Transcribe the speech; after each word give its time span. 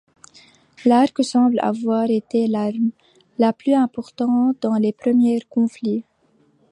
L'arc 0.83 1.23
semble 1.23 1.59
avoir 1.61 2.09
été 2.09 2.47
l'arme 2.47 2.89
la 3.37 3.53
plus 3.53 3.73
importante 3.75 4.57
dans 4.59 4.73
les 4.73 4.93
premiers 4.93 5.41
conflits. 5.47 6.05